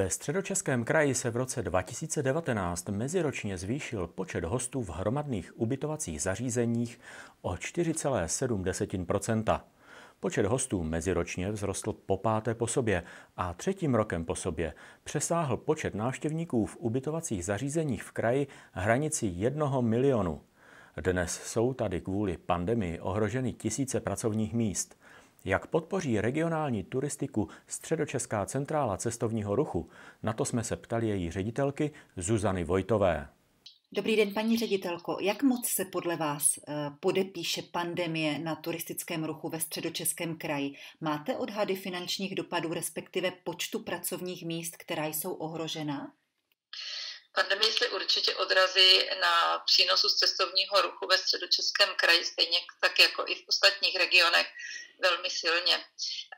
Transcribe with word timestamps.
Ve 0.00 0.10
středočeském 0.10 0.84
kraji 0.84 1.14
se 1.14 1.30
v 1.30 1.36
roce 1.36 1.62
2019 1.62 2.88
meziročně 2.88 3.58
zvýšil 3.58 4.06
počet 4.06 4.44
hostů 4.44 4.82
v 4.82 4.90
hromadných 4.90 5.60
ubytovacích 5.60 6.22
zařízeních 6.22 7.00
o 7.42 7.54
4,7% 7.54 9.60
Počet 10.20 10.46
hostů 10.46 10.82
meziročně 10.82 11.52
vzrostl 11.52 11.92
po 11.92 12.16
páté 12.16 12.54
po 12.54 12.66
sobě 12.66 13.02
a 13.36 13.54
třetím 13.54 13.94
rokem 13.94 14.24
po 14.24 14.34
sobě 14.34 14.74
přesáhl 15.04 15.56
počet 15.56 15.94
návštěvníků 15.94 16.66
v 16.66 16.76
ubytovacích 16.76 17.44
zařízeních 17.44 18.02
v 18.02 18.12
kraji 18.12 18.46
hranici 18.72 19.26
jednoho 19.26 19.82
milionu. 19.82 20.40
Dnes 20.96 21.40
jsou 21.44 21.74
tady 21.74 22.00
kvůli 22.00 22.36
pandemii 22.36 23.00
ohroženy 23.00 23.52
tisíce 23.52 24.00
pracovních 24.00 24.54
míst. 24.54 25.00
Jak 25.44 25.66
podpoří 25.66 26.20
regionální 26.20 26.84
turistiku 26.84 27.48
Středočeská 27.66 28.46
centrála 28.46 28.96
cestovního 28.96 29.56
ruchu? 29.56 29.90
Na 30.22 30.32
to 30.32 30.44
jsme 30.44 30.64
se 30.64 30.76
ptali 30.76 31.08
její 31.08 31.30
ředitelky 31.30 31.90
Zuzany 32.16 32.64
Vojtové. 32.64 33.28
Dobrý 33.92 34.16
den, 34.16 34.34
paní 34.34 34.58
ředitelko. 34.58 35.16
Jak 35.20 35.42
moc 35.42 35.68
se 35.68 35.84
podle 35.84 36.16
vás 36.16 36.58
eh, 36.58 36.90
podepíše 37.00 37.62
pandemie 37.62 38.38
na 38.38 38.54
turistickém 38.54 39.24
ruchu 39.24 39.48
ve 39.48 39.60
středočeském 39.60 40.38
kraji? 40.38 40.72
Máte 41.00 41.36
odhady 41.36 41.76
finančních 41.76 42.34
dopadů, 42.34 42.74
respektive 42.74 43.32
počtu 43.44 43.78
pracovních 43.78 44.46
míst, 44.46 44.76
která 44.76 45.06
jsou 45.06 45.32
ohrožena? 45.32 46.12
Pandemie 47.34 47.72
se 47.72 47.88
určitě 47.88 48.34
odrazí 48.34 49.08
na 49.20 49.58
přínosu 49.58 50.08
z 50.08 50.16
cestovního 50.16 50.82
ruchu 50.82 51.06
ve 51.06 51.18
středočeském 51.18 51.94
kraji, 51.96 52.24
stejně 52.24 52.58
tak 52.80 52.98
jako 52.98 53.24
i 53.28 53.34
v 53.34 53.44
ostatních 53.48 53.96
regionech 53.96 54.46
velmi 55.02 55.30
silně. 55.30 55.84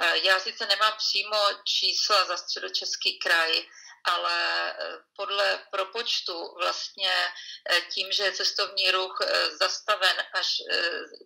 Eh, 0.01 0.19
já 0.19 0.41
sice 0.41 0.67
nemám 0.67 0.93
přímo 0.97 1.37
čísla 1.65 2.25
za 2.25 2.37
středočeský 2.37 3.19
kraj, 3.19 3.67
ale 4.05 4.71
eh, 4.73 4.99
podle 5.17 5.67
propočtu 5.71 6.55
vlastně 6.55 7.13
eh, 7.71 7.81
tím, 7.81 8.13
že 8.13 8.25
je 8.25 8.33
cestovní 8.33 8.91
ruch 8.91 9.19
zastaven 9.61 10.17
až 10.33 10.49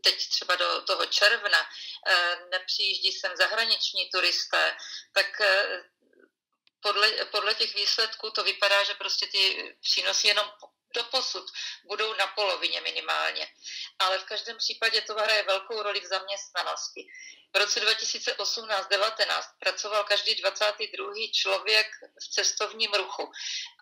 teď 0.04 0.28
třeba 0.28 0.56
do 0.56 0.82
toho 0.82 1.06
června, 1.06 1.58
nepřijíždí 2.50 3.12
sem 3.12 3.36
zahraniční 3.36 4.10
turisté, 4.10 4.76
tak 5.12 5.26
podle, 6.86 7.24
podle 7.24 7.54
těch 7.54 7.74
výsledků 7.74 8.30
to 8.30 8.44
vypadá, 8.44 8.84
že 8.84 8.94
prostě 8.94 9.26
ty 9.26 9.74
přínosy 9.80 10.28
jenom 10.28 10.50
do 10.94 11.04
posud 11.04 11.46
budou 11.84 12.14
na 12.14 12.26
polovině 12.26 12.80
minimálně. 12.80 13.48
Ale 13.98 14.18
v 14.18 14.24
každém 14.24 14.56
případě 14.56 15.00
to 15.00 15.14
hraje 15.14 15.42
velkou 15.42 15.82
roli 15.82 16.00
v 16.00 16.06
zaměstnanosti. 16.06 17.06
V 17.56 17.58
roce 17.58 17.80
2018-19 17.80 19.42
pracoval 19.58 20.04
každý 20.04 20.34
22. 20.34 21.12
člověk 21.32 21.86
v 22.24 22.28
cestovním 22.28 22.94
ruchu. 22.94 23.32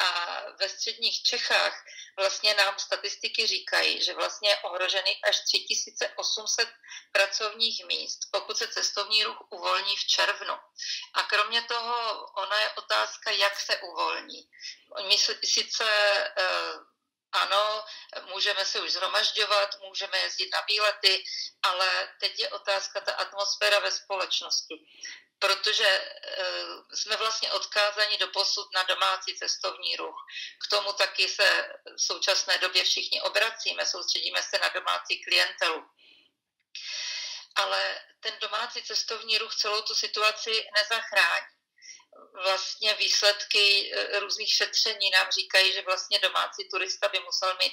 A 0.01 0.41
ve 0.61 0.69
středních 0.69 1.23
Čechách 1.23 1.85
vlastně 2.19 2.55
nám 2.55 2.79
statistiky 2.79 3.47
říkají, 3.47 4.03
že 4.03 4.15
vlastně 4.15 4.49
je 4.49 4.59
ohrožený 4.59 5.25
až 5.29 5.41
3800 5.41 6.69
pracovních 7.13 7.85
míst, 7.87 8.19
pokud 8.31 8.59
se 8.59 8.69
cestovní 8.69 9.25
ruch 9.25 9.39
uvolní 9.51 9.97
v 9.97 10.07
červnu. 10.07 10.55
A 11.15 11.23
kromě 11.23 11.63
toho, 11.63 12.27
ona 12.27 12.61
je 12.61 12.71
otázka, 12.71 13.31
jak 13.31 13.61
se 13.61 13.77
uvolní. 13.77 14.49
My 15.09 15.19
sice 15.45 15.85
eh, 16.37 16.95
ano, 17.35 17.85
můžeme 18.27 18.65
se 18.65 18.81
už 18.81 18.93
zhromažďovat, 18.93 19.81
můžeme 19.81 20.19
jezdit 20.19 20.51
na 20.53 20.61
výlety, 20.69 21.25
ale 21.63 22.09
teď 22.21 22.39
je 22.39 22.49
otázka 22.49 23.01
ta 23.01 23.13
atmosféra 23.13 23.79
ve 23.79 23.91
společnosti. 23.91 24.87
Protože 25.39 25.87
e, 25.87 26.07
jsme 26.95 27.17
vlastně 27.17 27.53
odkázáni 27.53 28.19
do 28.19 28.29
posud 28.29 28.75
na 28.75 28.83
domácí 28.83 29.35
cestovní 29.35 29.97
ruch. 29.97 30.27
K 30.67 30.71
tomu 30.71 30.93
taky 30.93 31.29
se 31.29 31.75
v 31.97 32.03
současné 32.03 32.59
době 32.59 32.85
všichni 32.85 33.23
obracíme, 33.23 33.87
soustředíme 33.87 34.43
se 34.43 34.59
na 34.59 34.69
domácí 34.69 35.25
klientelu. 35.25 35.85
Ale 37.55 38.01
ten 38.21 38.35
domácí 38.41 38.83
cestovní 38.83 39.39
ruch 39.39 39.55
celou 39.55 39.83
tu 39.83 39.95
situaci 39.95 40.67
nezachrání 40.75 41.47
vlastně 42.43 42.95
výsledky 42.95 43.93
eh, 43.95 44.21
různých 44.21 44.55
šetření 44.55 45.11
nám 45.11 45.31
říkají, 45.31 45.73
že 45.73 45.83
vlastně 45.83 46.19
domácí 46.19 46.69
turista 46.71 47.09
by 47.09 47.21
musel 47.21 47.57
mít 47.63 47.73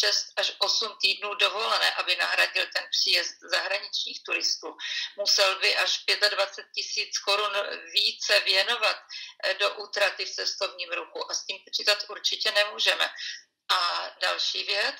6 0.00 0.26
až 0.36 0.52
8 0.58 0.96
týdnů 1.02 1.34
dovolené, 1.34 1.94
aby 1.94 2.16
nahradil 2.16 2.66
ten 2.74 2.84
příjezd 2.90 3.34
zahraničních 3.40 4.22
turistů. 4.22 4.76
Musel 5.16 5.58
by 5.58 5.76
až 5.76 6.04
25 6.30 6.66
tisíc 6.74 7.18
korun 7.18 7.52
více 7.92 8.40
věnovat 8.40 8.96
eh, 9.44 9.54
do 9.54 9.74
útraty 9.74 10.24
v 10.24 10.34
cestovním 10.34 10.92
ruchu 10.92 11.30
a 11.30 11.34
s 11.34 11.46
tím 11.46 11.58
počítat 11.64 12.04
určitě 12.08 12.52
nemůžeme. 12.52 13.10
A 13.72 14.10
další 14.20 14.64
věc, 14.64 14.96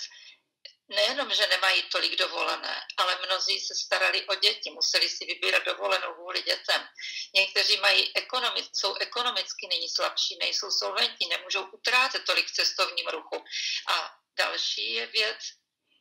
nejenom, 0.90 1.30
že 1.30 1.46
nemají 1.46 1.82
tolik 1.82 2.16
dovolené, 2.16 2.82
ale 2.96 3.18
mnozí 3.26 3.60
se 3.60 3.74
starali 3.74 4.26
o 4.26 4.34
děti, 4.34 4.70
museli 4.70 5.08
si 5.08 5.24
vybírat 5.24 5.64
dovolenou 5.64 6.14
kvůli 6.14 6.42
dětem. 6.42 6.88
Někteří 7.34 7.76
mají 7.76 8.16
ekonomic, 8.16 8.68
jsou 8.72 8.94
ekonomicky 8.94 9.66
nyní 9.70 9.88
slabší, 9.88 10.38
nejsou 10.40 10.70
solventní, 10.70 11.28
nemůžou 11.28 11.62
utrácet 11.62 12.24
tolik 12.24 12.46
v 12.46 12.52
cestovním 12.54 13.06
ruchu. 13.06 13.44
A 13.88 14.10
další 14.38 14.94
je 14.94 15.06
věc, 15.06 15.38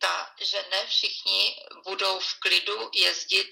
ta, 0.01 0.35
že 0.41 0.65
ne 0.71 0.87
všichni 0.87 1.55
budou 1.85 2.19
v 2.19 2.39
klidu 2.39 2.89
jezdit 2.93 3.49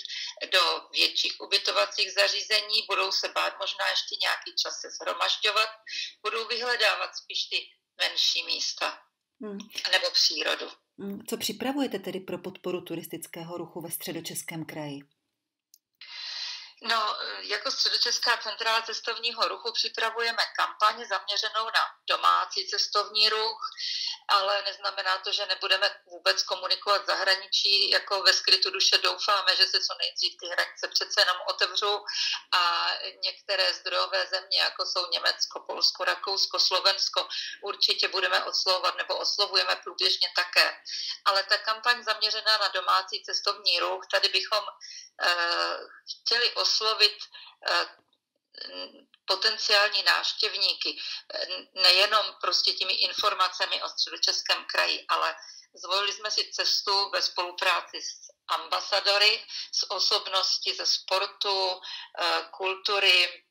do 0.51 0.87
větších 0.91 1.41
ubytovacích 1.41 2.13
zařízení, 2.13 2.85
budou 2.89 3.11
se 3.11 3.27
bát 3.27 3.59
možná 3.59 3.89
ještě 3.89 4.15
nějaký 4.21 4.55
čas 4.55 4.81
se 4.81 4.89
zhromažďovat, 4.89 5.69
budou 6.21 6.47
vyhledávat 6.47 7.15
spíš 7.15 7.43
ty 7.43 7.69
menší 7.97 8.43
místa 8.43 9.01
hmm. 9.41 9.59
nebo 9.91 10.11
přírodu. 10.11 10.71
Mm, 10.97 11.25
co 11.29 11.37
připravujete 11.37 11.99
tedy 11.99 12.19
pro 12.19 12.37
podporu 12.37 12.81
turistického 12.81 13.57
ruchu 13.57 13.81
ve 13.81 13.91
středočeském 13.91 14.65
kraji? 14.65 15.01
No, 16.81 17.15
jako 17.41 17.71
Středočeská 17.71 18.37
centrála 18.37 18.81
cestovního 18.81 19.47
ruchu 19.47 19.71
připravujeme 19.73 20.43
kampaně 20.57 21.05
zaměřenou 21.05 21.65
na 21.65 21.83
domácí 22.09 22.67
cestovní 22.67 23.29
ruch, 23.29 23.59
ale 24.27 24.61
neznamená 24.61 25.17
to, 25.17 25.31
že 25.31 25.45
nebudeme 25.45 25.91
vůbec 26.05 26.43
komunikovat 26.43 27.05
zahraničí. 27.05 27.89
Jako 27.89 28.21
ve 28.21 28.33
skrytu 28.33 28.69
duše 28.71 28.97
doufáme, 28.97 29.55
že 29.55 29.67
se 29.67 29.79
co 29.79 29.93
nejdřív 29.97 30.37
ty 30.39 30.47
hranice 30.47 30.87
přece 30.87 31.21
jenom 31.21 31.37
otevřou 31.49 32.05
a 32.51 32.91
některé 33.23 33.73
zdrojové 33.73 34.27
země, 34.27 34.59
jako 34.59 34.85
jsou 34.85 35.09
Německo, 35.09 35.59
Polsko, 35.59 36.03
Rakousko, 36.03 36.59
Slovensko, 36.59 37.27
určitě 37.61 38.07
budeme 38.07 38.43
oslovovat 38.43 38.97
nebo 38.97 39.17
oslovujeme 39.17 39.75
průběžně 39.75 40.27
také. 40.35 40.81
Ale 41.25 41.43
ta 41.43 41.57
kampaň 41.57 42.03
zaměřená 42.03 42.57
na 42.57 42.67
domácí 42.67 43.23
cestovní 43.23 43.79
ruch, 43.79 44.07
tady 44.11 44.29
bychom 44.29 44.63
eh, 45.21 45.79
chtěli 46.07 46.53
oslovit 46.53 47.17
eh, 47.67 47.87
potenciální 49.27 50.03
návštěvníky 50.03 50.97
nejenom 51.73 52.35
prostě 52.41 52.73
těmi 52.73 52.93
informacemi 52.93 53.83
o 53.83 53.89
středočeském 53.89 54.65
kraji, 54.65 55.05
ale 55.07 55.35
zvolili 55.73 56.13
jsme 56.13 56.31
si 56.31 56.51
cestu 56.51 57.09
ve 57.09 57.21
spolupráci 57.21 58.01
s 58.01 58.27
ambasadory, 58.47 59.45
s 59.71 59.91
osobnosti 59.91 60.73
ze 60.73 60.85
sportu, 60.85 61.81
eh, 62.19 62.41
kultury 62.51 63.43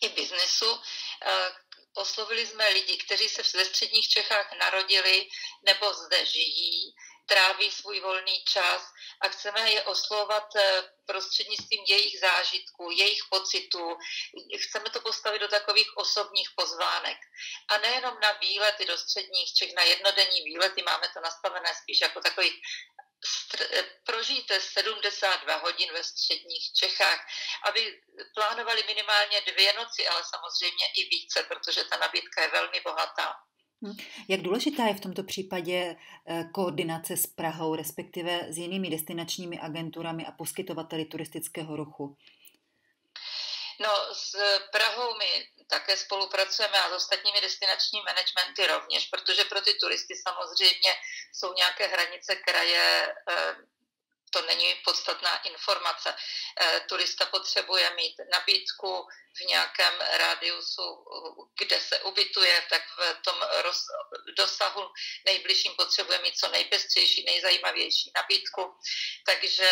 i 0.00 0.08
biznesu. 0.08 0.80
Eh, 1.22 1.52
oslovili 1.94 2.46
jsme 2.46 2.68
lidi, 2.68 2.96
kteří 2.96 3.28
se 3.28 3.42
ve 3.58 3.64
středních 3.64 4.08
Čechách 4.08 4.52
narodili 4.58 5.28
nebo 5.62 5.94
zde 5.94 6.26
žijí, 6.26 6.94
tráví 7.26 7.70
svůj 7.70 8.00
volný 8.00 8.44
čas 8.44 8.92
a 9.20 9.28
chceme 9.28 9.70
je 9.70 9.82
oslovovat 9.82 10.56
eh, 10.56 10.82
prostřednictvím 11.06 11.84
jejich 11.88 12.20
zážitků, 12.20 12.90
jejich 12.90 13.22
pocitů. 13.30 13.98
Chceme 14.58 14.90
to 14.90 15.00
postavit 15.00 15.38
do 15.38 15.48
takových 15.48 15.96
osobních 15.96 16.48
pozvánek. 16.56 17.18
A 17.68 17.78
nejenom 17.78 18.20
na 18.20 18.32
výlety 18.32 18.84
do 18.84 18.98
středních 18.98 19.52
Čech, 19.52 19.74
na 19.74 19.82
jednodenní 19.82 20.42
výlety, 20.44 20.82
máme 20.82 21.08
to 21.14 21.20
nastavené 21.20 21.68
spíš 21.82 22.00
jako 22.00 22.20
takový 22.20 22.62
eh, 23.60 23.82
prožijte 24.06 24.60
72 24.60 25.56
hodin 25.56 25.92
ve 25.92 26.04
středních 26.04 26.72
Čechách, 26.72 27.26
aby 27.64 28.00
plánovali 28.34 28.84
minimálně 28.86 29.40
dvě 29.40 29.72
noci, 29.72 30.08
ale 30.08 30.22
samozřejmě 30.24 30.86
i 30.96 31.04
více, 31.04 31.42
protože 31.42 31.84
ta 31.84 31.96
nabídka 31.96 32.42
je 32.42 32.48
velmi 32.48 32.80
bohatá. 32.80 33.34
Hm. 33.84 33.96
Jak 34.28 34.40
důležitá 34.42 34.84
je 34.86 34.94
v 34.94 35.00
tomto 35.00 35.22
případě 35.22 35.96
eh, 36.26 36.44
koordinace 36.52 37.16
s 37.16 37.26
Prahou, 37.26 37.74
respektive 37.74 38.46
s 38.48 38.58
jinými 38.58 38.90
destinačními 38.90 39.60
agenturami 39.60 40.26
a 40.26 40.32
poskytovateli 40.32 41.04
turistického 41.04 41.76
ruchu? 41.76 42.16
No, 43.80 43.90
s 44.12 44.36
Prahou 44.72 45.18
my 45.18 45.46
také 45.66 45.96
spolupracujeme 45.96 46.78
a 46.78 46.90
s 46.90 46.92
ostatními 46.92 47.40
destinačními 47.40 48.04
managementy 48.04 48.66
rovněž, 48.66 49.06
protože 49.06 49.44
pro 49.44 49.60
ty 49.60 49.74
turisty 49.74 50.14
samozřejmě 50.28 50.92
jsou 51.32 51.52
nějaké 51.52 51.86
hranice 51.86 52.36
kraje 52.36 53.14
eh, 53.30 53.54
to 54.34 54.42
není 54.42 54.74
podstatná 54.84 55.38
informace. 55.42 56.14
Eh, 56.60 56.80
turista 56.88 57.26
potřebuje 57.26 57.90
mít 57.94 58.14
nabídku 58.32 59.06
v 59.36 59.40
nějakém 59.40 59.94
rádiusu, 60.00 61.04
kde 61.58 61.80
se 61.80 62.00
ubytuje, 62.00 62.62
tak 62.70 62.82
v 62.98 63.22
tom 63.22 63.38
roz, 63.62 63.78
dosahu 64.36 64.90
nejbližším 65.26 65.74
potřebuje 65.76 66.18
mít 66.18 66.38
co 66.38 66.48
nejpestřejší, 66.48 67.24
nejzajímavější 67.24 68.12
nabídku. 68.14 68.74
Takže 69.26 69.70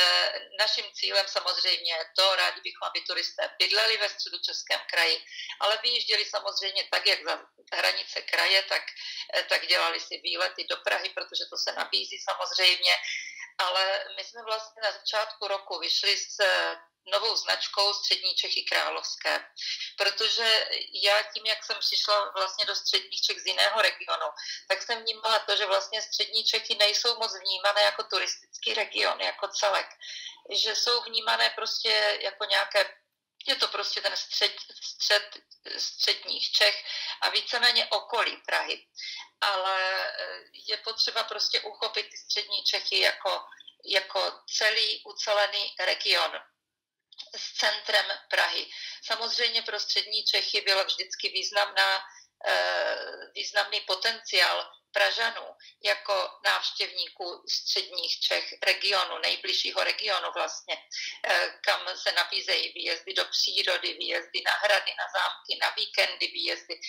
naším 0.58 0.84
cílem 0.94 1.26
samozřejmě 1.28 1.92
je 1.94 2.06
to, 2.16 2.36
rádi 2.36 2.60
bychom, 2.60 2.88
aby 2.88 3.00
turisté 3.00 3.50
bydleli 3.58 3.96
ve 3.96 4.08
středu 4.08 4.38
Českém 4.38 4.80
kraji, 4.90 5.24
ale 5.60 5.78
vyjížděli 5.82 6.24
samozřejmě 6.24 6.88
tak, 6.90 7.06
jak 7.06 7.24
za 7.24 7.46
hranice 7.72 8.22
kraje, 8.22 8.62
tak, 8.62 8.82
tak 9.48 9.66
dělali 9.66 10.00
si 10.00 10.20
výlety 10.24 10.66
do 10.70 10.76
Prahy, 10.76 11.08
protože 11.08 11.44
to 11.50 11.56
se 11.56 11.72
nabízí 11.72 12.18
samozřejmě 12.18 12.94
ale 13.62 14.04
my 14.16 14.24
jsme 14.24 14.42
vlastně 14.42 14.82
na 14.82 14.92
začátku 14.92 15.48
roku 15.48 15.78
vyšli 15.78 16.16
s 16.16 16.40
eh, 16.40 16.76
novou 17.06 17.36
značkou 17.36 17.94
Střední 17.94 18.34
Čechy 18.34 18.62
Královské, 18.62 19.46
protože 19.98 20.66
já 21.02 21.22
tím, 21.22 21.46
jak 21.46 21.64
jsem 21.64 21.76
přišla 21.78 22.30
vlastně 22.36 22.64
do 22.64 22.74
středních 22.74 23.20
Čech 23.20 23.40
z 23.40 23.46
jiného 23.46 23.82
regionu, 23.82 24.26
tak 24.68 24.82
jsem 24.82 25.02
vnímala 25.02 25.38
to, 25.38 25.56
že 25.56 25.66
vlastně 25.66 26.02
střední 26.02 26.44
Čechy 26.44 26.74
nejsou 26.74 27.18
moc 27.18 27.38
vnímané 27.38 27.82
jako 27.82 28.02
turistický 28.02 28.74
region, 28.74 29.20
jako 29.20 29.48
celek, 29.48 29.86
že 30.50 30.76
jsou 30.76 31.02
vnímané 31.02 31.50
prostě 31.50 32.18
jako 32.22 32.44
nějaké 32.44 33.01
je 33.46 33.56
to 33.56 33.68
prostě 33.68 34.00
ten 34.00 34.16
střed, 34.16 34.56
střed 34.82 35.38
středních 35.78 36.50
Čech 36.50 36.84
a 37.20 37.28
víceméně 37.28 37.86
okolí 37.86 38.36
Prahy. 38.36 38.86
Ale 39.40 40.10
eh, 40.18 40.44
je 40.52 40.76
potřeba 40.76 41.24
prostě 41.24 41.60
uchopit 41.60 42.08
ty 42.10 42.16
střední 42.16 42.64
Čechy 42.64 43.00
jako, 43.00 43.44
jako 43.84 44.40
celý 44.56 45.02
ucelený 45.04 45.74
region 45.78 46.32
s 47.36 47.52
centrem 47.52 48.06
Prahy. 48.28 48.70
Samozřejmě 49.04 49.62
pro 49.62 49.80
střední 49.80 50.24
Čechy 50.24 50.60
byla 50.60 50.82
vždycky 50.82 51.28
významná, 51.28 52.04
významný 53.34 53.80
potenciál 53.80 54.72
Pražanů 54.92 55.46
jako 55.84 56.30
návštěvníků 56.44 57.44
středních 57.48 58.20
Čech, 58.20 58.54
regionu, 58.62 59.18
nejbližšího 59.18 59.84
regionu 59.84 60.32
vlastně, 60.34 60.76
eh, 61.28 61.58
kam 61.60 61.96
se 61.96 62.12
nabízejí 62.12 62.72
výjezdy 62.72 63.14
do 63.14 63.24
přírody, 63.24 63.92
výjezdy 63.92 64.42
na 64.46 64.52
hrady, 64.52 64.94
na 64.98 65.04
zámky, 65.20 65.58
na 65.60 65.70
víkendy, 65.70 66.26
výjezdy 66.26 66.80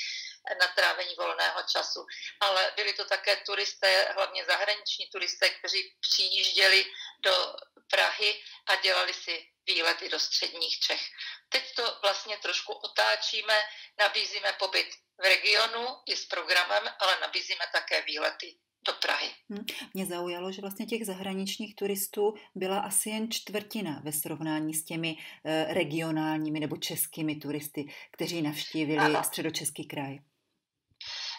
na 0.59 0.67
trávení 0.67 1.15
volného 1.15 1.63
času. 1.63 2.05
Ale 2.39 2.71
byli 2.75 2.93
to 2.93 3.05
také 3.05 3.35
turisté, 3.35 4.11
hlavně 4.15 4.45
zahraniční 4.45 5.07
turisté, 5.11 5.49
kteří 5.49 5.95
přijížděli 5.99 6.85
do 7.19 7.55
Prahy 7.89 8.43
a 8.65 8.75
dělali 8.75 9.13
si 9.13 9.52
výlety 9.67 10.09
do 10.09 10.19
středních 10.19 10.79
Čech. 10.79 11.01
Teď 11.49 11.75
to 11.75 11.99
vlastně 12.01 12.37
trošku 12.37 12.73
otáčíme, 12.73 13.53
nabízíme 13.99 14.53
pobyt 14.59 14.87
v 15.21 15.23
regionu 15.23 15.87
i 16.05 16.15
s 16.15 16.25
programem, 16.25 16.83
ale 16.99 17.19
nabízíme 17.19 17.65
také 17.73 18.01
výlety 18.01 18.57
do 18.85 18.93
Prahy. 18.93 19.35
Hm. 19.49 19.65
Mě 19.93 20.05
zaujalo, 20.05 20.51
že 20.51 20.61
vlastně 20.61 20.85
těch 20.85 21.05
zahraničních 21.05 21.75
turistů 21.75 22.33
byla 22.55 22.79
asi 22.79 23.09
jen 23.09 23.31
čtvrtina 23.31 24.01
ve 24.03 24.11
srovnání 24.11 24.73
s 24.73 24.85
těmi 24.85 25.15
eh, 25.45 25.73
regionálními 25.73 26.59
nebo 26.59 26.77
českými 26.77 27.35
turisty, 27.35 27.85
kteří 28.11 28.41
navštívili 28.41 28.99
ano. 28.99 29.23
středočeský 29.23 29.87
kraj. 29.87 30.17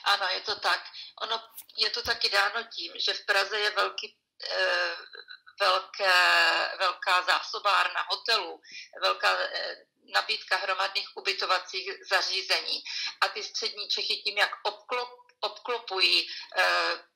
Ano, 0.04 0.26
je 0.34 0.40
to 0.40 0.60
tak. 0.60 0.80
Ono 1.22 1.36
je 1.78 1.90
to 1.90 2.02
taky 2.02 2.28
dáno 2.28 2.66
tím, 2.76 2.92
že 2.96 3.12
v 3.12 3.26
Praze 3.26 3.58
je 3.58 3.70
velký, 3.70 4.16
eh, 4.50 4.96
velké, 5.60 6.12
velká 6.78 7.22
zásobárna 7.22 8.06
hotelů, 8.10 8.60
velká 9.02 9.38
eh, 9.40 9.76
nabídka 10.14 10.56
hromadných 10.56 11.08
ubytovacích 11.16 11.90
zařízení. 12.10 12.82
A 13.20 13.28
ty 13.28 13.42
střední 13.42 13.88
Čechy 13.88 14.16
tím, 14.16 14.38
jak 14.38 14.50
obklop, 14.62 15.23
obklopují 15.44 16.28
e, 16.28 16.28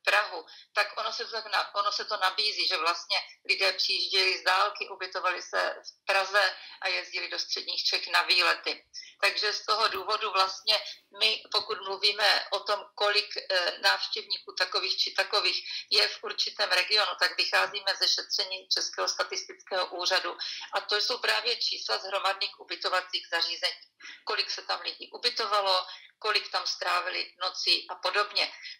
Prahu, 0.05 0.45
tak 0.73 0.87
ono 0.97 1.13
se, 1.13 1.25
to, 1.25 1.37
ono 1.73 1.91
se 1.91 2.05
to 2.05 2.17
nabízí, 2.17 2.67
že 2.67 2.77
vlastně 2.77 3.17
lidé 3.49 3.71
přijížděli 3.73 4.37
z 4.37 4.43
dálky, 4.43 4.89
ubytovali 4.89 5.41
se 5.41 5.75
v 5.85 6.05
Praze 6.05 6.55
a 6.81 6.87
jezdili 6.87 7.29
do 7.29 7.39
středních 7.39 7.83
Čech 7.83 8.07
na 8.07 8.21
výlety. 8.21 8.85
Takže 9.21 9.53
z 9.53 9.65
toho 9.65 9.87
důvodu 9.87 10.31
vlastně 10.31 10.81
my, 11.19 11.43
pokud 11.51 11.77
mluvíme 11.81 12.45
o 12.51 12.59
tom, 12.59 12.85
kolik 12.95 13.37
e, 13.37 13.43
návštěvníků 13.81 14.55
takových 14.57 14.97
či 14.97 15.11
takových 15.11 15.63
je 15.91 16.07
v 16.07 16.23
určitém 16.23 16.69
regionu, 16.69 17.11
tak 17.19 17.37
vycházíme 17.37 17.95
ze 17.99 18.07
šetření 18.07 18.67
Českého 18.67 19.07
statistického 19.07 19.85
úřadu. 19.85 20.37
A 20.73 20.81
to 20.81 20.95
jsou 20.95 21.17
právě 21.17 21.55
čísla 21.57 21.97
z 21.97 22.03
hromadných 22.03 22.59
ubytovacích 22.59 23.27
zařízení. 23.31 23.83
Kolik 24.23 24.51
se 24.51 24.61
tam 24.61 24.81
lidí 24.81 25.11
ubytovalo, 25.11 25.85
kolik 26.19 26.51
tam 26.51 26.67
strávili 26.67 27.31
nocí 27.41 27.87
a 27.89 27.95
podobně. 27.95 28.18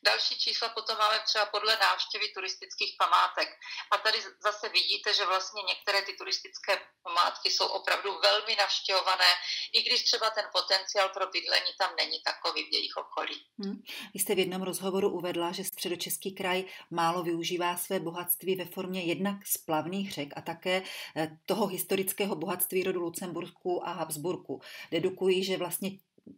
Další 0.04 0.38
čísla 0.40 0.70
potom 0.70 0.98
máme 0.98 1.20
třeba 1.20 1.46
podle 1.46 1.78
návštěvy 1.78 2.28
turistických 2.36 2.96
památek. 3.00 3.50
A 3.92 3.98
tady 3.98 4.18
zase 4.44 4.70
vidíte, 4.70 5.14
že 5.14 5.26
vlastně 5.26 5.62
některé 5.64 6.02
ty 6.02 6.14
turistické 6.14 6.82
památky 7.04 7.52
jsou 7.52 7.68
opravdu 7.68 8.20
velmi 8.22 8.56
navštěvované, 8.56 9.30
i 9.74 9.82
když 9.82 10.04
třeba 10.04 10.30
ten 10.30 10.46
potenciál 10.52 11.10
pro 11.10 11.28
bydlení 11.28 11.72
tam 11.80 11.96
není 11.96 12.18
takový 12.24 12.64
v 12.64 12.74
jejich 12.74 12.98
okolí. 12.98 13.46
Hmm. 13.60 13.82
Vy 14.14 14.20
jste 14.20 14.36
v 14.36 14.40
jednom 14.40 14.62
rozhovoru 14.62 15.10
uvedla, 15.10 15.52
že 15.52 15.64
středočeský 15.64 16.36
kraj 16.36 16.64
málo 16.92 17.24
využívá 17.24 17.78
své 17.78 18.00
bohatství 18.00 18.56
ve 18.56 18.66
formě 18.66 19.02
jednak 19.04 19.48
splavných 19.48 20.14
řek 20.14 20.30
a 20.36 20.42
také 20.42 20.84
eh, 21.16 21.38
toho 21.46 21.68
historického 21.68 22.36
bohatství 22.36 22.84
rodu 22.84 23.00
Lucembursku 23.02 23.88
a 23.88 23.92
Habsburku. 23.92 24.62
Dedukují, 24.92 25.44
že 25.44 25.58
vlastně 25.58 25.92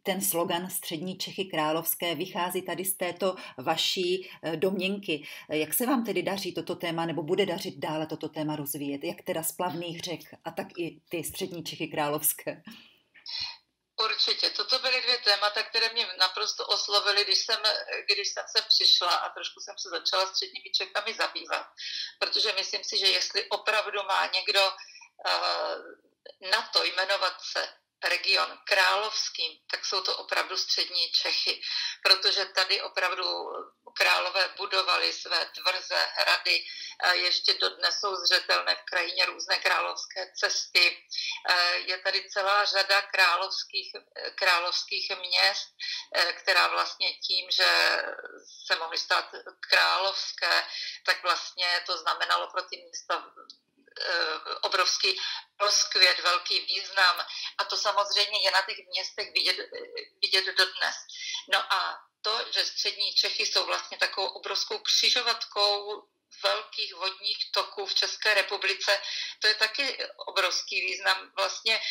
ten 0.04 0.22
slogan 0.22 0.70
Střední 0.70 1.18
Čechy 1.18 1.46
královské 1.46 2.16
vychází 2.16 2.62
tady 2.62 2.86
z 2.86 2.98
této 2.98 3.36
vaší 3.58 4.30
eh, 4.44 4.58
domněnky. 4.58 5.28
Jak 5.50 5.74
se 5.74 5.86
vám 5.86 6.06
tedy 6.06 6.24
daří 6.24 6.54
toto 6.54 6.76
téma, 6.76 7.06
nebo 7.06 7.24
bude 7.24 7.46
dařit 7.46 7.78
dále 7.78 8.08
toto 8.08 8.30
téma 8.30 8.56
rozvíjet? 8.56 9.04
Jak 9.04 9.22
teda 9.22 9.44
splavných 9.44 10.02
řek 10.02 10.20
a 10.46 10.52
tak 10.52 10.68
i 10.78 11.02
ty 11.10 11.24
Střední 11.24 11.64
Čechy 11.64 11.88
královské? 11.88 12.64
Určitě. 14.06 14.50
Toto 14.50 14.80
byly 14.80 15.02
dvě 15.02 15.18
témata, 15.18 15.64
které 15.64 15.94
mě 15.94 16.07
naprosto 16.19 16.68
oslovily, 16.68 17.24
když 17.24 17.38
jsem, 17.38 17.60
když 18.06 18.28
jsem 18.28 18.44
se 18.57 18.62
přišla 18.68 19.16
a 19.16 19.30
trošku 19.30 19.60
jsem 19.60 19.76
se 19.78 19.90
začala 19.90 20.28
středními 20.28 20.69
Čechami 20.76 21.14
zabývat. 21.14 21.68
Protože 22.19 22.54
myslím 22.60 22.83
si, 22.83 22.98
že 22.98 23.07
jestli 23.07 23.50
opravdu 23.50 24.00
má 24.07 24.26
někdo 24.26 24.62
uh, 24.68 26.52
na 26.52 26.62
to 26.74 26.83
jmenovat 26.83 27.33
se 27.52 27.81
region 28.04 28.60
královským, 28.64 29.60
tak 29.72 29.86
jsou 29.86 30.02
to 30.02 30.18
opravdu 30.18 30.58
střední 30.58 31.12
Čechy, 31.12 31.62
protože 32.04 32.46
tady 32.46 32.81
opravdu 32.81 33.24
králové 33.98 34.54
budovali 34.58 35.14
své 35.14 35.46
tvrze, 35.46 36.08
hrady, 36.16 36.66
ještě 37.14 37.54
dodnes 37.54 38.00
jsou 38.00 38.16
zřetelné 38.16 38.76
v 38.76 38.84
krajině 38.84 39.26
různé 39.26 39.58
královské 39.58 40.31
cesty. 40.36 41.08
Je 41.74 41.98
tady 41.98 42.30
celá 42.30 42.66
řada 42.66 43.02
královských, 43.02 43.96
královských 44.36 45.12
měst, 45.20 45.70
která 46.34 46.68
vlastně 46.68 47.14
tím, 47.14 47.52
že 47.52 48.02
se 48.68 48.76
mohly 48.76 48.98
stát 48.98 49.31
královské, 49.70 50.64
tak 51.06 51.24
vlastně 51.24 51.84
to 51.86 51.98
znamenalo 51.98 52.48
pro 52.52 52.62
ty 52.62 52.78
města 52.78 53.31
obrovský 54.62 55.20
rozkvět, 55.60 56.20
velký 56.20 56.60
význam 56.60 57.26
a 57.58 57.64
to 57.64 57.78
samozřejmě 57.78 58.44
je 58.44 58.52
na 58.52 58.62
těch 58.62 58.78
městech 58.88 59.34
vidět, 59.34 59.58
vidět 60.22 60.46
dodnes. 60.46 60.96
No 61.54 61.74
a 61.74 62.00
to, 62.22 62.46
že 62.52 62.66
střední 62.66 63.14
Čechy 63.14 63.46
jsou 63.46 63.66
vlastně 63.66 63.98
takovou 63.98 64.28
obrovskou 64.28 64.78
křižovatkou 64.78 66.04
velkých 66.44 66.94
vodních 66.96 67.52
toků 67.52 67.86
v 67.86 67.96
České 67.96 68.34
republice, 68.34 69.02
to 69.40 69.48
je 69.48 69.56
taky 69.56 69.98
obrovský 70.28 70.81
význam. 70.81 71.31
Vlastně 71.36 71.81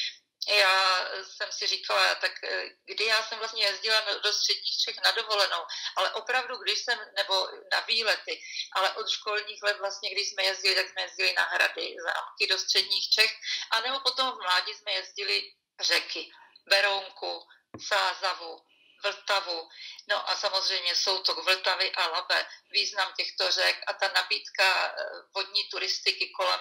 já 0.49 1.06
jsem 1.23 1.52
si 1.52 1.66
říkala, 1.66 2.14
tak 2.14 2.32
eh, 2.44 2.64
kdy 2.85 3.04
já 3.04 3.23
jsem 3.23 3.38
vlastně 3.38 3.64
jezdila 3.64 4.00
do 4.00 4.32
středních 4.32 4.78
Čech 4.85 4.97
na 5.04 5.11
dovolenou, 5.11 5.64
ale 5.97 6.12
opravdu, 6.12 6.56
když 6.56 6.78
jsem, 6.78 6.99
nebo 7.16 7.49
na 7.73 7.80
výlety, 7.80 8.40
ale 8.76 8.92
od 8.92 9.09
školních 9.09 9.62
let 9.62 9.78
vlastně, 9.78 10.11
když 10.11 10.30
jsme 10.30 10.42
jezdili, 10.42 10.75
tak 10.75 10.88
jsme 10.88 11.02
jezdili 11.02 11.32
na 11.32 11.44
hrady, 11.44 11.97
zámky 12.04 12.47
do 12.47 12.59
středních 12.59 13.09
Čech, 13.09 13.37
a 13.70 13.80
nebo 13.80 14.00
potom 14.00 14.32
v 14.32 14.42
mládí 14.42 14.75
jsme 14.75 14.92
jezdili 14.92 15.52
řeky, 15.80 16.30
Berounku, 16.66 17.47
Sázavu, 17.88 18.61
Vltavu. 19.04 19.68
No 20.09 20.30
a 20.30 20.37
samozřejmě 20.37 20.94
jsou 20.94 21.23
to 21.23 21.35
Vltavy 21.35 21.92
a 21.92 22.06
Labe, 22.06 22.47
význam 22.70 23.12
těchto 23.16 23.50
řek 23.50 23.76
a 23.87 23.92
ta 23.92 24.09
nabídka 24.09 24.87
eh, 24.87 25.04
vodní 25.35 25.64
turistiky 25.70 26.30
kolem 26.37 26.61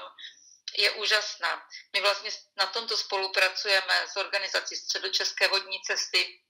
je 0.77 0.91
úžasná. 0.91 1.67
My 1.93 2.01
vlastně 2.01 2.31
na 2.55 2.65
tomto 2.65 2.97
spolupracujeme 2.97 4.07
s 4.07 4.17
organizací 4.17 4.75
Středočeské 4.75 5.47
vodní 5.47 5.81
cesty, 5.81 6.41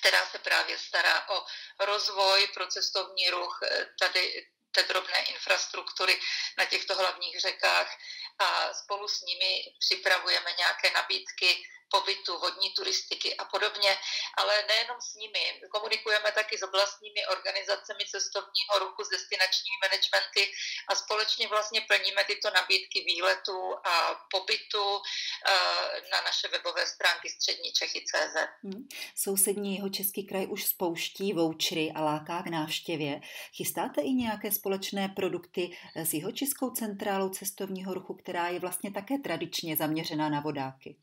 která 0.00 0.26
se 0.26 0.38
právě 0.38 0.78
stará 0.78 1.28
o 1.28 1.46
rozvoj 1.80 2.48
pro 2.54 2.66
cestovní 2.66 3.30
ruch 3.30 3.60
eh, 3.62 3.88
tady 3.98 4.46
té 4.72 4.82
drobné 4.82 5.24
infrastruktury 5.24 6.20
na 6.58 6.64
těchto 6.64 6.94
hlavních 6.94 7.40
řekách 7.40 7.98
a 8.38 8.74
spolu 8.74 9.08
s 9.08 9.20
nimi 9.20 9.64
připravujeme 9.78 10.50
nějaké 10.58 10.90
nabídky 10.90 11.64
pobytu, 11.92 12.32
vodní 12.38 12.68
turistiky 12.76 13.36
a 13.36 13.44
podobně, 13.44 13.92
ale 14.40 14.52
nejenom 14.68 14.98
s 15.08 15.14
nimi. 15.20 15.44
Komunikujeme 15.74 16.32
taky 16.32 16.54
s 16.58 16.62
oblastními 16.62 17.20
organizacemi 17.34 18.04
cestovního 18.14 18.74
ruchu, 18.82 19.00
s 19.04 19.08
destinačními 19.16 19.76
managementy 19.84 20.42
a 20.90 20.92
společně 21.02 21.48
vlastně 21.48 21.80
plníme 21.88 22.24
tyto 22.24 22.48
nabídky 22.50 22.98
výletu 23.10 23.58
a 23.92 23.94
pobytu 24.34 24.84
eh, 24.98 26.00
na 26.12 26.18
naše 26.28 26.48
webové 26.48 26.86
stránky 26.86 27.28
Střední 27.28 27.72
Čechy 27.72 28.00
CZ. 28.08 28.34
Hmm. 28.64 28.88
Sousední 29.24 29.76
jeho 29.76 29.88
český 29.88 30.26
kraj 30.26 30.46
už 30.54 30.64
spouští 30.64 31.32
vouchery 31.32 31.92
a 31.96 32.00
láká 32.10 32.42
k 32.42 32.50
návštěvě. 32.58 33.20
Chystáte 33.56 34.00
i 34.00 34.12
nějaké 34.22 34.48
společné 34.62 35.08
produkty 35.08 35.78
s 35.94 36.14
jeho 36.14 36.32
českou 36.32 36.70
centrálou 36.70 37.28
cestovního 37.28 37.94
ruchu, 37.94 38.14
která 38.14 38.48
je 38.48 38.60
vlastně 38.60 38.92
také 38.92 39.18
tradičně 39.18 39.76
zaměřená 39.76 40.28
na 40.28 40.40
vodáky? 40.40 40.96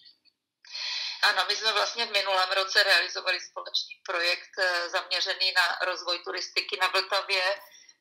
Ano, 1.24 1.46
my 1.48 1.56
jsme 1.56 1.74
vlastně 1.74 2.06
v 2.06 2.12
minulém 2.12 2.52
roce 2.52 2.84
realizovali 2.84 3.40
společný 3.40 3.96
projekt 4.06 4.54
eh, 4.60 4.90
zaměřený 4.90 5.52
na 5.52 5.86
rozvoj 5.86 6.20
turistiky 6.20 6.78
na 6.82 6.88
Vltavě 6.88 7.44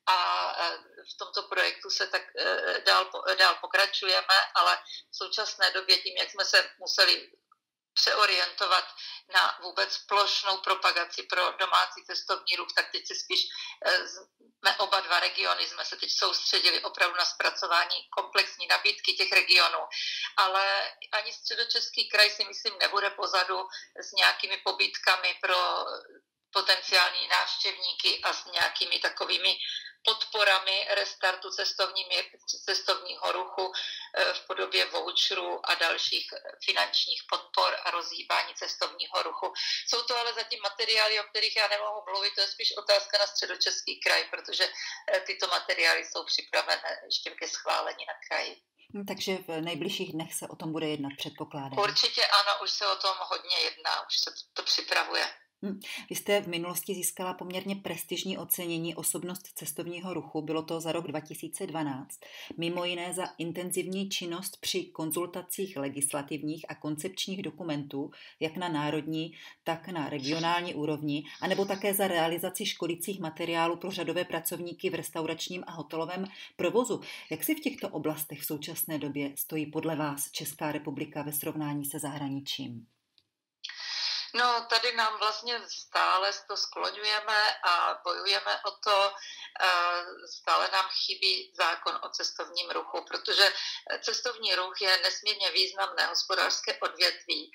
a 0.07 0.17
eh, 0.59 0.79
v 1.15 1.19
tomto 1.19 1.43
projektu 1.43 1.91
se 1.91 2.07
tak 2.07 2.23
eh, 2.39 2.83
dál, 2.87 3.11
dál 3.39 3.55
pokračujeme, 3.61 4.37
ale 4.55 4.79
v 5.11 5.17
současné 5.17 5.71
době 5.71 5.97
tím, 5.99 6.17
jak 6.19 6.31
jsme 6.31 6.45
se 6.45 6.71
museli 6.79 7.31
přeorientovat 7.99 8.85
na 9.35 9.59
vůbec 9.63 9.99
plošnou 9.99 10.57
propagaci 10.57 11.23
pro 11.23 11.53
domácí 11.59 12.05
cestovní 12.07 12.57
ruch, 12.57 12.69
tak 12.75 12.87
teď 12.93 13.07
se 13.07 13.15
spíš 13.15 13.41
jsme 14.59 14.77
oba 14.77 15.01
dva 15.01 15.21
regiony, 15.21 15.67
jsme 15.67 15.85
se 15.85 15.97
teď 15.97 16.11
soustředili 16.11 16.83
opravdu 16.83 17.17
na 17.17 17.25
zpracování 17.25 18.09
komplexní 18.17 18.67
nabídky 18.67 19.13
těch 19.13 19.33
regionů, 19.33 19.79
ale 20.37 20.93
ani 21.13 21.33
středočeský 21.33 22.09
kraj 22.09 22.31
si 22.31 22.45
myslím 22.45 22.79
nebude 22.79 23.11
pozadu 23.11 23.69
s 23.97 24.13
nějakými 24.13 24.57
pobítkami 24.57 25.39
pro 25.43 25.59
potenciální 26.53 27.29
návštěvníky 27.29 28.21
a 28.23 28.33
s 28.33 28.45
nějakými 28.45 28.99
takovými 28.99 29.59
podporami 30.05 30.87
restartu 30.95 31.49
cestovního 32.65 33.33
ruchu 33.33 33.73
eh, 33.73 34.25
v 34.35 34.47
podobě 34.47 34.87
voucherů 34.87 35.71
a 35.71 35.75
dalších 35.75 36.27
finančních 36.65 37.23
podpor 37.31 37.77
a 37.85 37.91
rozhýbání 37.91 38.55
cestovního 38.55 39.23
ruchu. 39.23 39.53
Jsou 39.89 40.03
to 40.03 40.19
ale 40.19 40.35
zatím 40.35 40.61
materiály, 40.63 41.21
o 41.21 41.29
kterých 41.31 41.57
já 41.57 41.69
nemohu 41.69 42.03
mluvit, 42.11 42.35
to 42.35 42.41
je 42.41 42.49
spíš 42.49 42.77
otázka 42.77 43.19
na 43.19 43.27
středočeský 43.27 44.01
kraj, 44.01 44.25
protože 44.31 44.65
eh, 44.69 45.21
tyto 45.21 45.47
materiály 45.47 46.05
jsou 46.05 46.25
připravené 46.25 47.01
ještě 47.05 47.31
ke 47.31 47.49
schválení 47.49 48.05
na 48.07 48.15
kraji. 48.29 48.63
Hm, 48.95 49.05
takže 49.07 49.33
v 49.49 49.61
nejbližších 49.61 50.13
dnech 50.13 50.35
se 50.35 50.49
o 50.49 50.57
tom 50.57 50.73
bude 50.73 50.87
jednat, 50.87 51.13
předpokládám. 51.19 51.79
Určitě 51.79 52.27
ano, 52.27 52.53
už 52.65 52.71
se 52.71 52.87
o 52.87 52.97
tom 52.97 53.17
hodně 53.19 53.59
jedná, 53.59 54.07
už 54.09 54.15
se 54.25 54.31
to 54.53 54.63
připravuje. 54.63 55.25
Hm. 55.63 55.81
Vy 56.11 56.17
jste 56.17 56.43
v 56.43 56.47
minulosti 56.47 56.95
získala 56.95 57.35
poměrně 57.35 57.77
prestižní 57.77 58.39
ocenění 58.39 58.95
osobnost 58.95 59.49
cestovního 59.55 60.15
ruchu, 60.15 60.43
bylo 60.43 60.63
to 60.63 60.81
za 60.81 60.93
rok 60.93 61.07
2012, 61.07 62.21
mimo 62.57 62.85
jiné 62.85 63.15
za 63.15 63.25
intenzivní 63.39 64.09
činnost 64.09 64.57
při 64.61 64.85
konzultacích 64.85 65.77
legislativních 65.77 66.65
a 66.69 66.75
koncepčních 66.75 67.43
dokumentů, 67.43 68.11
jak 68.41 68.57
na 68.57 68.69
národní, 68.69 69.33
tak 69.65 69.89
na 69.89 70.09
regionální 70.09 70.75
úrovni, 70.75 71.25
anebo 71.41 71.65
také 71.65 71.95
za 71.95 72.09
realizaci 72.09 72.67
školicích 72.67 73.21
materiálů 73.21 73.77
pro 73.77 73.91
řadové 73.91 74.25
pracovníky 74.25 74.91
v 74.91 74.95
restauračním 74.95 75.65
a 75.67 75.73
hotelovém 75.73 76.25
provozu. 76.57 77.01
Jak 77.31 77.45
si 77.45 77.55
v 77.55 77.61
těchto 77.61 77.89
oblastech 77.89 78.41
v 78.41 78.47
současné 78.47 78.99
době 78.99 79.33
stojí 79.35 79.67
podle 79.67 79.97
vás 79.97 80.31
Česká 80.31 80.73
republika 80.73 81.23
ve 81.23 81.33
srovnání 81.33 81.85
se 81.85 81.99
zahraničím? 81.99 82.87
No, 84.39 84.67
tady 84.71 84.97
nám 84.97 85.19
vlastně 85.19 85.61
stále 85.69 86.33
to 86.47 86.57
skloňujeme 86.57 87.55
a 87.63 88.01
bojujeme 88.05 88.61
o 88.63 88.71
to. 88.71 89.15
Stále 90.39 90.71
nám 90.73 90.89
chybí 90.89 91.53
zákon 91.57 91.99
o 92.03 92.09
cestovním 92.09 92.71
ruchu, 92.71 93.05
protože 93.05 93.53
cestovní 94.03 94.55
ruch 94.55 94.81
je 94.81 94.97
nesmírně 94.97 95.51
významné 95.51 96.07
hospodářské 96.07 96.79
odvětví. 96.79 97.51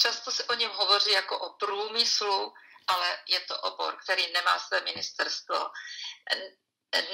Často 0.00 0.30
se 0.30 0.44
o 0.44 0.54
něm 0.54 0.70
hovoří 0.70 1.10
jako 1.10 1.38
o 1.38 1.52
průmyslu, 1.52 2.52
ale 2.86 3.18
je 3.26 3.40
to 3.40 3.60
obor, 3.60 3.96
který 4.02 4.32
nemá 4.32 4.58
své 4.58 4.80
ministerstvo 4.80 5.70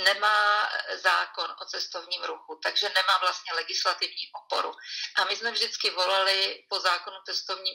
nemá 0.05 0.69
zákon 1.03 1.51
o 1.63 1.65
cestovním 1.65 2.23
ruchu, 2.25 2.61
takže 2.63 2.89
nemá 2.89 3.19
vlastně 3.21 3.53
legislativní 3.55 4.25
oporu. 4.33 4.73
A 5.17 5.25
my 5.25 5.37
jsme 5.37 5.51
vždycky 5.51 5.91
volali 5.91 6.65
po 6.69 6.81
zákonu 6.81 7.17
cestovním, 7.27 7.75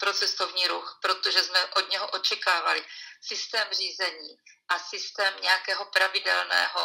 pro 0.00 0.12
cestovní 0.12 0.66
ruch, 0.66 0.98
protože 1.02 1.42
jsme 1.42 1.66
od 1.66 1.90
něho 1.90 2.10
očekávali 2.10 2.84
systém 3.20 3.68
řízení 3.72 4.36
a 4.68 4.78
systém 4.78 5.34
nějakého 5.42 5.84
pravidelného 5.84 6.80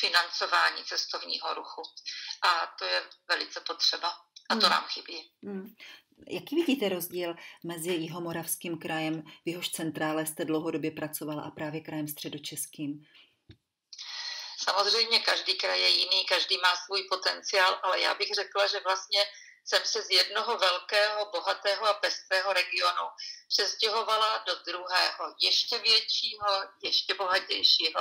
financování 0.00 0.84
cestovního 0.84 1.54
ruchu. 1.54 1.82
A 2.42 2.66
to 2.78 2.84
je 2.84 3.02
velice 3.28 3.60
potřeba. 3.60 4.08
A 4.48 4.54
to 4.54 4.60
hmm. 4.60 4.70
nám 4.70 4.84
chybí. 4.84 5.32
Hmm. 5.42 5.74
Jaký 6.28 6.56
vidíte 6.56 6.88
rozdíl 6.88 7.34
mezi 7.64 7.90
Jihomoravským 7.92 8.78
krajem, 8.78 9.22
v 9.22 9.48
jehož 9.48 9.68
centrále 9.68 10.26
jste 10.26 10.44
dlouhodobě 10.44 10.90
pracovala, 10.90 11.42
a 11.42 11.50
právě 11.50 11.80
krajem 11.80 12.08
středočeským? 12.08 13.06
Samozřejmě 14.64 15.18
každý 15.18 15.54
kraj 15.54 15.80
je 15.80 15.88
jiný, 15.88 16.24
každý 16.24 16.58
má 16.58 16.76
svůj 16.76 17.02
potenciál, 17.08 17.80
ale 17.82 18.00
já 18.00 18.14
bych 18.14 18.34
řekla, 18.34 18.66
že 18.66 18.80
vlastně 18.80 19.26
jsem 19.64 19.84
se 19.84 20.02
z 20.02 20.10
jednoho 20.10 20.58
velkého, 20.58 21.30
bohatého 21.30 21.86
a 21.88 21.94
pestrého 21.94 22.52
regionu 22.52 23.08
přestěhovala 23.48 24.44
do 24.46 24.54
druhého, 24.54 25.34
ještě 25.40 25.78
většího, 25.78 26.46
ještě 26.82 27.14
bohatějšího 27.14 28.00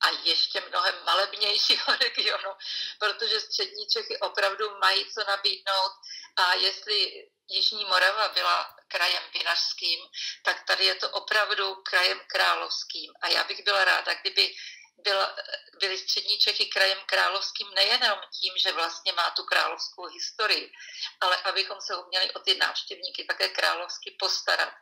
a 0.00 0.08
ještě 0.22 0.60
mnohem 0.60 0.94
malebnějšího 1.04 1.96
regionu, 2.00 2.50
protože 2.98 3.40
střední 3.40 3.86
Čechy 3.86 4.18
opravdu 4.18 4.78
mají 4.78 5.12
co 5.12 5.24
nabídnout 5.24 5.92
a 6.36 6.54
jestli 6.54 7.28
Jižní 7.48 7.84
Morava 7.84 8.28
byla 8.28 8.76
krajem 8.88 9.22
vinařským, 9.34 10.00
tak 10.44 10.64
tady 10.66 10.84
je 10.84 10.94
to 10.94 11.10
opravdu 11.10 11.74
krajem 11.74 12.20
královským. 12.26 13.12
A 13.20 13.28
já 13.28 13.44
bych 13.44 13.64
byla 13.64 13.84
ráda, 13.84 14.14
kdyby 14.14 14.54
byla, 15.02 15.36
byly 15.80 15.98
střední 15.98 16.38
Čechy 16.38 16.66
krajem 16.66 16.98
královským 17.06 17.70
nejenom 17.74 18.18
tím, 18.40 18.52
že 18.56 18.72
vlastně 18.72 19.12
má 19.12 19.30
tu 19.30 19.42
královskou 19.44 20.06
historii, 20.06 20.72
ale 21.20 21.36
abychom 21.42 21.80
se 21.80 21.96
uměli 21.96 22.30
o 22.30 22.38
ty 22.38 22.54
návštěvníky 22.54 23.24
také 23.24 23.48
královsky 23.48 24.16
postarat. 24.18 24.74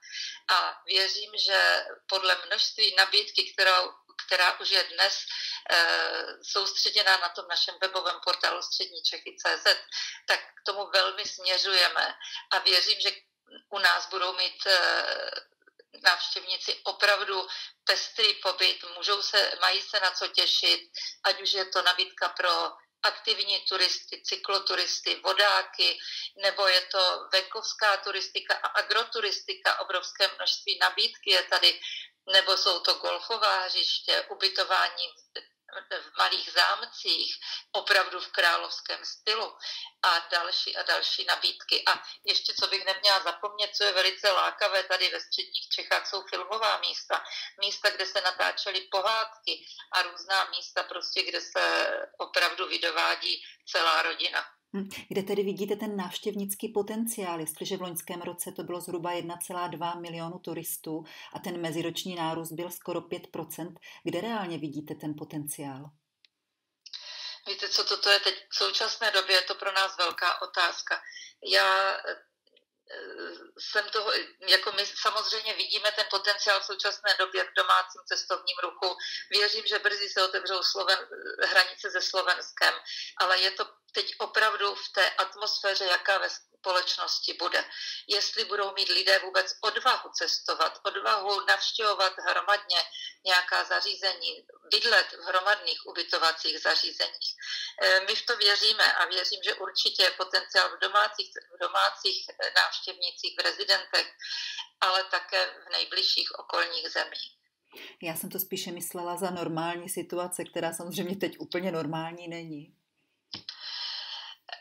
A 0.49 0.83
věřím, 0.87 1.33
že 1.47 1.87
podle 2.07 2.37
množství 2.47 2.95
nabídky, 2.97 3.53
kterou, 3.53 3.93
která 4.27 4.61
už 4.61 4.71
je 4.71 4.85
dnes 4.85 5.25
e, 5.71 5.87
soustředěná 6.43 7.17
na 7.17 7.29
tom 7.29 7.49
našem 7.49 7.75
webovém 7.81 8.21
portálu 8.25 8.62
Střední 8.62 9.03
Čechy 9.03 9.37
CZ, 9.37 9.65
tak 10.27 10.41
k 10.41 10.62
tomu 10.67 10.91
velmi 10.91 11.25
směřujeme 11.25 12.15
a 12.50 12.59
věřím, 12.59 13.00
že 13.00 13.11
u 13.71 13.79
nás 13.79 14.09
budou 14.09 14.37
mít 14.37 14.67
e, 14.67 14.81
návštěvníci 16.03 16.81
opravdu 16.83 17.49
pestrý 17.85 18.35
pobyt, 18.35 18.85
můžou 18.97 19.23
se, 19.23 19.53
mají 19.61 19.83
se 19.83 20.01
na 20.01 20.11
co 20.11 20.29
těšit, 20.29 20.81
ať 21.25 21.43
už 21.43 21.53
je 21.53 21.65
to 21.65 21.83
nabídka 21.83 22.29
pro 22.29 22.73
aktivní 23.03 23.61
turisty, 23.61 24.23
cykloturisty, 24.25 25.17
vodáky, 25.17 25.99
nebo 26.43 26.67
je 26.67 26.81
to 26.81 27.29
venkovská 27.33 27.97
turistika 27.97 28.55
a 28.55 28.67
agroturistika, 28.67 29.81
obrovské 29.81 30.29
množství 30.37 30.79
nabídky 30.79 31.31
je 31.31 31.43
tady, 31.43 31.81
nebo 32.33 32.57
jsou 32.57 32.81
to 32.81 32.95
golfová 32.95 33.59
hřiště, 33.59 34.27
ubytování 34.31 35.07
v 36.00 36.17
malých 36.19 36.53
zámcích, 36.53 37.37
opravdu 37.73 38.21
v 38.21 38.29
královském 38.29 39.05
stylu 39.05 39.57
a 40.03 40.19
další 40.31 40.77
a 40.77 40.83
další 40.83 41.25
nabídky. 41.25 41.85
A 41.87 42.03
ještě, 42.25 42.55
co 42.61 42.67
bych 42.67 42.85
neměla 42.85 43.21
zapomnět, 43.21 43.77
co 43.77 43.85
je 43.85 43.93
velice 43.93 44.33
lákavé 44.33 44.83
tady 44.83 45.11
ve 45.11 45.21
středních 45.21 45.69
Čechách, 45.69 46.07
jsou 46.07 46.23
filmová 46.23 46.79
místa. 46.79 47.25
Místa, 47.61 47.91
kde 47.91 48.07
se 48.07 48.21
natáčely 48.21 48.81
pohádky 48.81 49.67
a 49.93 50.03
různá 50.03 50.45
místa, 50.45 50.83
prostě, 50.83 51.23
kde 51.23 51.41
se 51.41 51.97
opravdu 52.19 52.69
vydovádí 52.69 53.45
celá 53.67 54.03
rodina. 54.03 54.60
Hm, 54.77 54.89
kde 55.09 55.23
tedy 55.23 55.43
vidíte 55.43 55.77
ten 55.77 55.97
návštěvnický 55.97 56.69
potenciál, 56.69 57.41
jestliže 57.41 57.77
v 57.77 57.83
loňském 57.83 58.23
roce 58.23 58.53
to 58.53 58.62
bylo 58.62 58.81
zhruba 58.81 59.11
1,2 59.12 60.00
milionu 60.00 60.39
turistů 60.39 61.05
a 61.33 61.39
ten 61.39 61.61
meziroční 61.61 62.15
nárůst 62.15 62.53
byl 62.53 62.71
skoro 62.71 63.00
5%, 63.00 63.75
kde 64.05 64.21
reálně 64.21 64.59
vidíte 64.59 64.95
ten 64.95 65.15
potenciál? 65.19 65.91
Víte, 67.49 67.69
co 67.69 67.85
toto 67.85 68.11
je 68.11 68.21
teď 68.21 68.35
v 68.50 68.57
současné 68.57 69.11
době, 69.11 69.37
je 69.37 69.43
to 69.43 69.55
pro 69.55 69.73
nás 69.73 69.97
velká 69.99 70.43
otázka. 70.43 71.03
Já 71.45 71.97
eh, 71.97 72.17
jsem 73.59 73.91
toho, 73.91 74.12
jako 74.49 74.73
my 74.73 74.83
samozřejmě 74.87 75.55
vidíme 75.55 75.93
ten 75.93 76.05
potenciál 76.11 76.61
v 76.61 76.65
současné 76.65 77.11
době 77.19 77.45
v 77.45 77.55
domácím 77.57 78.03
cestovním 78.07 78.57
ruchu. 78.62 78.97
Věřím, 79.31 79.67
že 79.67 79.79
brzy 79.79 80.09
se 80.09 80.25
otevřou 80.25 80.62
Sloven, 80.62 80.99
hranice 81.49 81.91
se 81.91 82.00
Slovenskem, 82.00 82.75
ale 83.17 83.41
je 83.41 83.50
to 83.50 83.65
teď 83.93 84.15
opravdu 84.19 84.75
v 84.75 84.89
té 84.95 85.11
atmosféře, 85.11 85.85
jaká 85.85 86.19
ve 86.19 86.29
společnosti 86.61 87.33
bude. 87.35 87.65
Jestli 88.09 88.45
budou 88.45 88.75
mít 88.75 88.89
lidé 88.89 89.19
vůbec 89.19 89.47
odvahu 89.61 90.11
cestovat, 90.15 90.81
odvahu 90.83 91.47
navštěvovat 91.47 92.13
hromadně 92.19 92.81
nějaká 93.25 93.65
zařízení, 93.65 94.47
bydlet 94.71 95.13
v 95.13 95.25
hromadných 95.29 95.87
ubytovacích 95.87 96.61
zařízeních. 96.61 97.31
Eh, 97.83 98.01
my 98.01 98.15
v 98.15 98.27
to 98.27 98.37
věříme 98.37 98.93
a 98.93 99.07
věřím, 99.07 99.41
že 99.45 99.55
určitě 99.55 100.03
je 100.03 100.11
potenciál 100.11 100.77
v 100.77 100.81
domácích, 100.81 101.31
v 101.55 101.59
domácích 101.61 102.27
návštěvnících, 102.57 103.37
v 103.39 103.43
rezidentech, 103.43 104.07
ale 104.81 105.05
také 105.05 105.47
v 105.47 105.73
nejbližších 105.73 106.39
okolních 106.39 106.89
zemích. 106.91 107.41
Já 108.03 108.17
jsem 108.17 108.31
to 108.31 108.39
spíše 108.39 108.71
myslela 108.73 109.17
za 109.17 109.31
normální 109.31 109.89
situace, 109.89 110.45
která 110.45 110.73
samozřejmě 110.73 111.17
teď 111.17 111.39
úplně 111.39 111.73
normální 111.73 112.29
není. 112.29 112.80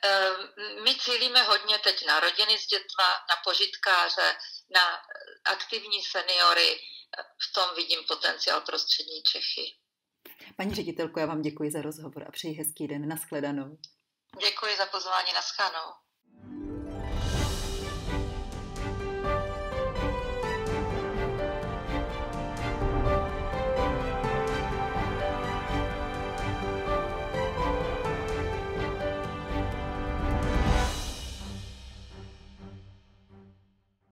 Ehm, 0.04 0.50
my 0.84 0.96
cílíme 0.96 1.44
hodně 1.44 1.80
teď 1.80 2.06
na 2.06 2.20
rodiny 2.20 2.60
s 2.60 2.68
dětma, 2.68 3.10
na 3.30 3.36
požitkáře, 3.44 4.38
na 4.74 5.02
aktivní 5.46 6.04
seniory. 6.04 6.80
V 7.50 7.54
tom 7.54 7.76
vidím 7.76 8.00
potenciál 8.08 8.62
pro 8.62 8.80
střední 8.80 9.24
Čechy. 9.24 9.76
Paní 10.58 10.76
ředitelko, 10.76 11.20
já 11.20 11.26
vám 11.26 11.42
děkuji 11.42 11.72
za 11.72 11.82
rozhovor 11.82 12.24
a 12.28 12.32
přeji 12.32 12.54
hezký 12.54 12.88
den. 12.88 13.08
Naschledanou. 13.08 13.78
Děkuji 14.40 14.78
za 14.78 14.86
pozvání. 14.86 15.34
Naschledanou. 15.34 15.94